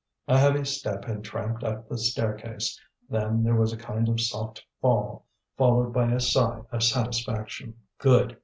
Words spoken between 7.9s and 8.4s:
"Good!"